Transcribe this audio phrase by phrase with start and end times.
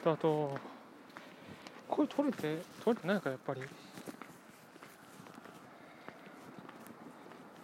[0.00, 0.56] した後
[1.86, 3.60] これ取れて取れてないかやっぱり。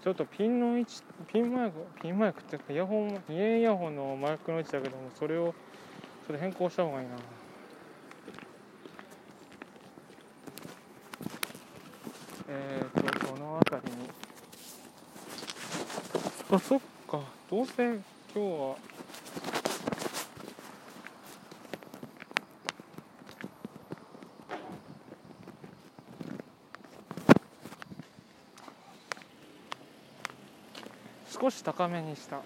[0.02, 1.02] ちょっとピンの位置
[1.32, 3.22] ピンマイクピンマイクっていうかイヤホン2
[3.54, 7.14] 円イヤホンのマイクの位置だけどもそれをちょっと変更した方がいいな。
[12.48, 14.08] えーとこの辺りに。
[16.52, 16.80] あそっ
[17.10, 17.20] か。
[17.50, 18.00] どうせ今
[18.34, 18.95] 日は
[31.38, 32.40] 少し高めにした。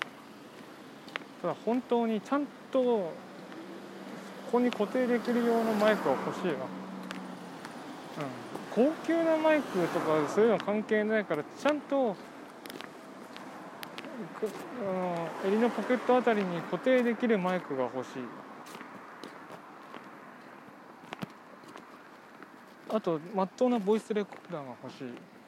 [1.42, 3.12] ただ本当にちゃんとこ
[4.52, 6.54] こに固定できる用のマイクは欲しいわ、
[8.18, 12.16] うん、高級なマイクとかそういうの関係ないからちゃんと
[14.40, 18.10] あの襟のポケットあたりに固定できるマイクが欲しい。
[22.92, 25.39] あとまっとうなボイスレコーダーが欲しい。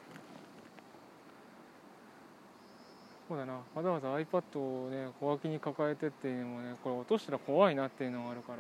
[3.33, 3.55] そうだな。
[3.75, 8.59] わざわざ iPad をね小脇に抱えてっていうのもねこれ落としたら怖いなっていうのがあるから。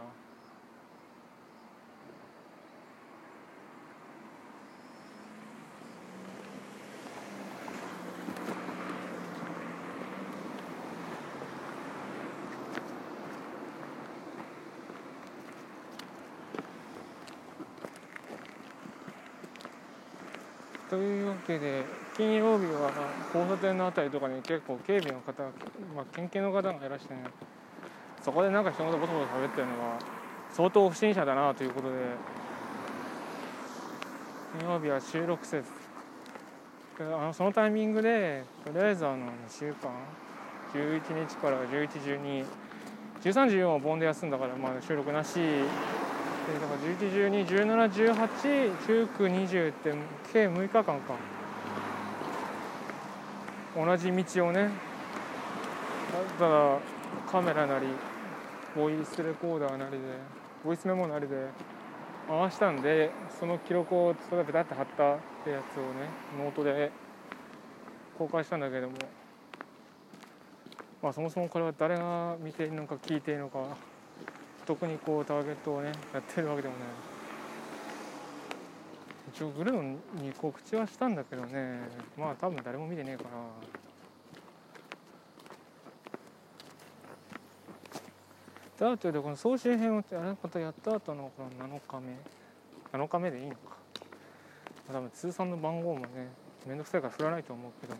[20.88, 22.90] というわけで金曜日は
[23.34, 25.42] 交差点のあたりとかに結構警備の方、
[25.94, 27.24] まあ、県警の方がいらしてね。
[28.22, 29.98] そこでなんか人のことボソボソ喋ってるのは
[30.52, 31.96] 相当不審者だなということで。
[34.58, 35.68] 金曜日は収録せず
[37.00, 39.90] あのそのタイミングでとりあえずあの2週間
[40.74, 42.44] 11日から1112
[43.22, 45.36] 13、14は盆で休んだからまあ収録なし。
[45.36, 45.62] で
[46.54, 49.94] だから11、12、17、18、19、20って
[50.32, 51.14] 計6日間か。
[53.74, 54.68] 同じ道をね
[56.38, 56.78] ただ
[57.30, 57.86] カメラなり
[58.76, 59.98] ボイスレコーダーなりで
[60.64, 61.48] ボイスメモなりで
[62.28, 66.92] 回したんでその記録を例えばペタッて貼ったってやつをねノートで
[68.18, 68.94] 公開したんだけども
[71.02, 73.58] まあそもそもこれは誰が見ているのか聞いているのか
[74.66, 77.11] 特にこうターゲットをねやってるわけでもない。
[79.34, 81.80] 一応グルーに告知はしたんだけどね。
[82.18, 83.30] まあ多分誰も見てねえから。
[88.78, 92.18] であとこの総集編をあれことやった後のこの7日目。
[92.92, 93.76] 7日目でいいのか。
[94.92, 96.30] 多分通算の番号もね
[96.66, 97.94] めんどくさいから振らないと思うけど。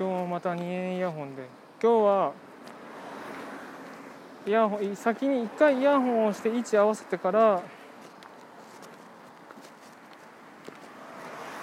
[0.00, 0.08] うん。
[0.08, 1.46] 今日また2円イヤホンで。
[1.80, 2.32] 今日は
[4.46, 7.62] イヤホン先に1回イヤホンをして位置合わせてから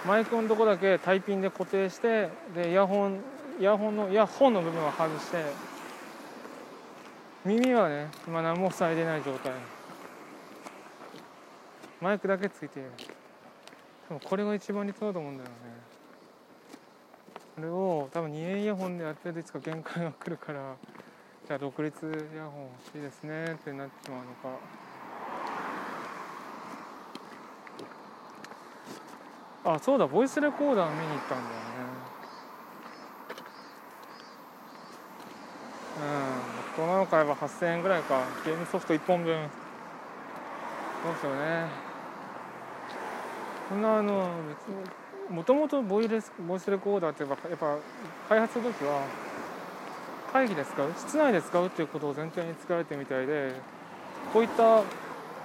[0.06, 3.20] マイクのとこだけタイピンで固定してでイヤホン
[3.58, 5.44] イヤホンのイヤホンの部分は外して
[7.44, 9.52] 耳はね今何も塞いでない状態。
[12.00, 12.90] マイクだけついてる。
[14.08, 15.54] でもこれが一番理想だと思うんだよね。
[17.56, 20.76] これを多分2円イヤホンでやってるといつか限界が来るから。
[21.46, 24.58] じゃあ独立イヤホン欲しいですねってなってしまうのか。
[29.66, 31.74] あそうだボイスレコーダー見に行ったんだよね。
[35.98, 36.84] うん。
[36.84, 38.22] 大人の買えば8000円ぐらいか。
[38.44, 39.48] ゲームソフト1本分。
[41.02, 41.66] そうですよね。
[43.68, 47.76] こんなあの別にもともとボイボイスレコーダーってやっぱやっぱ
[48.28, 49.02] 開発する時は
[50.34, 53.52] 会議で使う室内で使うっていうことを前提に使われてるみたいで
[54.32, 54.82] こういった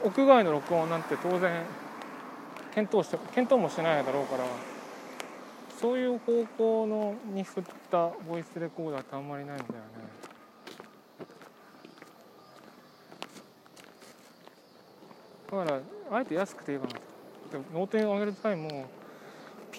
[0.04, 1.64] 屋外の録音なんて当然
[2.74, 4.46] 検討して検討もしないだろうから
[5.80, 9.80] そういう方向のに振ったボイスレコーダーってあんまりないんだよね。
[15.52, 15.72] だか
[16.10, 17.00] らあえて安くていいかなと。
[17.74, 18.88] ノートに上げる際も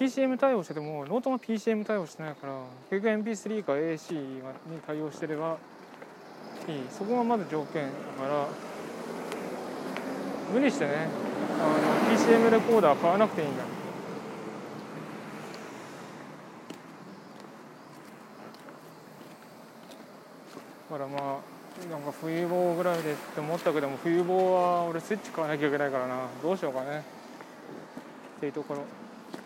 [0.01, 2.55] PCM 対応しててもノートが PCM 対応してないから
[2.89, 4.41] 結局 MP3 か AAC に
[4.87, 5.59] 対応してれば
[6.67, 6.75] いい。
[6.91, 7.91] そこがまず条件だ
[8.23, 8.47] から
[10.55, 11.07] 無理してね
[11.61, 13.63] あの PCM レコーダー買わなくていいんだ。
[20.91, 26.27] だからまあなんか冬棒ぐらいでって思ったけども冬棒は俺スイッチ買わなきゃいけないからな。
[26.43, 27.05] どうしようかね。
[28.39, 28.85] っていうところ。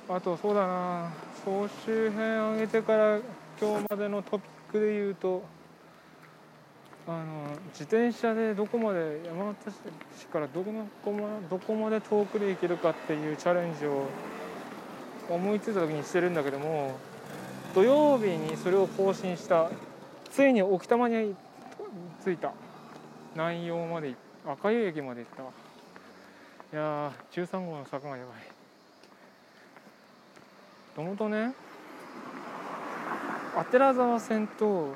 [0.06, 1.10] あとそうだな。
[1.44, 3.18] 総集編上げてから
[3.60, 5.42] 今日までのトピックで言うと
[7.06, 9.72] あの自転車でどこまで山形
[10.18, 10.84] 市からどこま
[11.50, 14.06] どこまで遠くで行けるかっていうチャレンジを
[15.30, 16.98] 思いついた時にしてるんだけども
[17.74, 19.70] 土曜日にそれを更新した
[20.30, 21.34] ついに奥多摩に
[22.24, 22.52] 着いた。
[23.34, 24.14] 南陽まで
[24.46, 25.46] 赤湯駅まで行ったい
[26.80, 28.53] やー13号の坂がやばい。
[30.94, 31.52] ともとね
[33.56, 34.94] 阿寺沢線と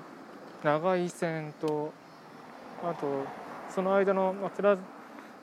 [0.64, 1.92] 長井線と
[2.82, 3.24] あと
[3.68, 4.76] その間の阿寺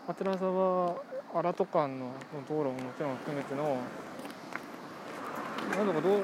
[0.07, 0.96] 阿寺沢
[1.34, 2.12] 荒戸間の
[2.48, 3.78] 道路ももちろん含めての
[5.75, 6.24] なんとかどう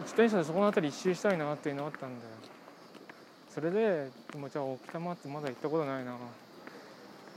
[0.00, 2.30] 自転車でそこの辺り一周したいなっていうのがあったんだよ
[3.52, 6.18] それでもじゃあ奥多摩ってまだ行ったことないな行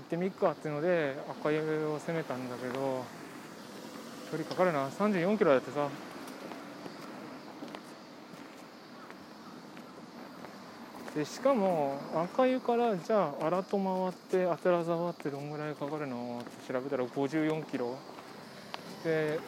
[0.02, 3.04] ってみっかっていうので赤湯を攻めたんだけど
[4.32, 4.90] 距離かかるな。
[4.90, 5.90] 34キロだってさ。
[11.16, 17.98] でしかも赤湯からじゃあ荒戸回って阿寺沢ってどんぐらいかかるのって調べたら54キロ。
[19.04, 19.40] で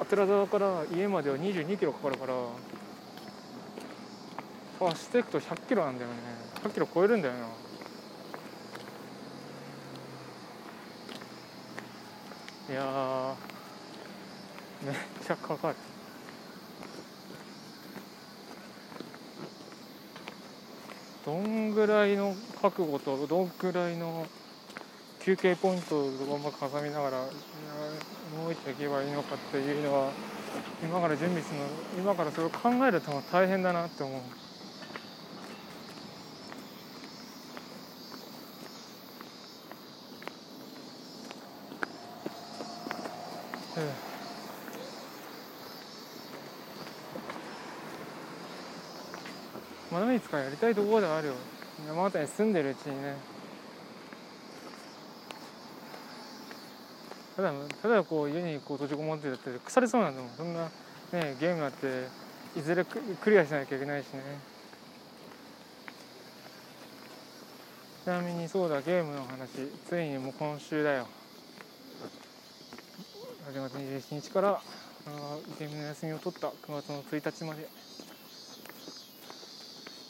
[0.00, 2.34] 阿寺沢から家までは22キロかかるから
[4.88, 6.16] 走っていくと100キロなんだよね。
[6.64, 7.40] 100キロ超えるんだよな。
[12.68, 13.34] いや
[14.86, 14.94] めっ
[15.26, 15.74] ちゃかかる
[21.24, 24.24] どんぐらいの覚悟とどんぐらいの
[25.18, 26.12] 休憩ポイントを
[26.60, 27.24] 挟みながら
[28.44, 30.12] 動いていけばいいのかっていうのは
[30.80, 31.66] 今から準備するの
[31.98, 34.20] 今からそれを考えると大変だなって思う。
[49.96, 51.34] まだいつかやりたいところではあるよ。
[51.88, 53.16] 山形に住んでるうちにね。
[57.34, 60.64] ただただこう家にこう閉じこもってたって腐りそうなんだもんそんな
[61.12, 62.08] ねゲームだって
[62.58, 64.20] いずれクリアしなきゃいけないしね。
[68.04, 69.70] ちなみにそうだゲームの話。
[69.88, 71.08] ついにもう今週だよ。
[73.50, 74.60] 8月27日から
[75.58, 76.48] ゲームの休みを取った。
[76.48, 77.66] 9月の1日まで。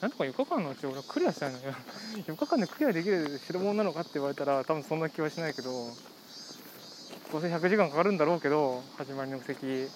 [0.01, 1.75] なんとか4日間のうち俺はクリアしたいのよ。
[2.29, 5.71] 4日間でクリアできる代物なのかって言われたら多分そんな気はしないけど
[7.33, 9.89] どうせ100時間かかるんだろうけど始まりの布石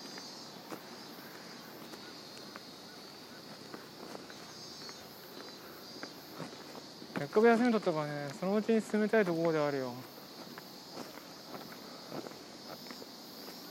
[7.19, 9.93] せっかく休み取ったからねそのうちに進めたいところではあるよ。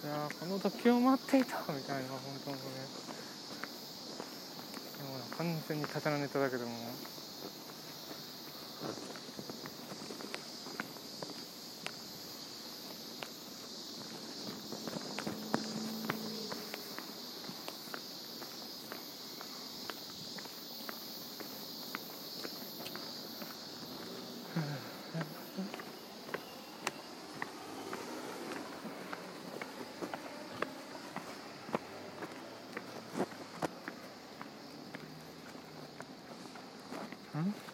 [0.04, 3.19] いやこの時を待っていたみたいな本当にね。
[5.38, 6.72] 完全に刀ネタだけども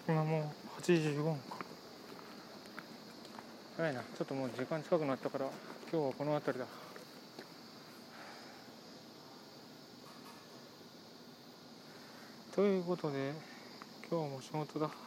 [0.08, 1.42] 今もう8時15分か。
[3.78, 4.02] 早いな。
[4.02, 5.46] ちょっともう時間近くなったから
[5.92, 6.66] 今日はこの辺りだ。
[12.56, 13.34] ということで
[14.10, 15.05] 今日も仕事だ。